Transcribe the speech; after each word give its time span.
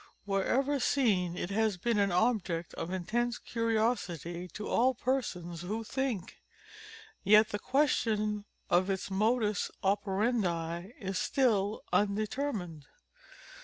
Wherever 0.25 0.79
seen 0.79 1.37
it 1.37 1.51
has 1.51 1.77
been 1.77 1.99
an 1.99 2.11
object 2.11 2.73
of 2.73 2.89
intense 2.91 3.37
curiosity, 3.37 4.47
to 4.47 4.67
all 4.67 4.95
persons 4.95 5.61
who 5.61 5.83
think. 5.83 6.39
Yet 7.23 7.49
the 7.49 7.59
question 7.59 8.45
of 8.67 8.89
its 8.89 9.11
modus 9.11 9.69
operandi 9.83 10.91
is 10.99 11.19
still 11.19 11.83
undetermined. 11.93 12.87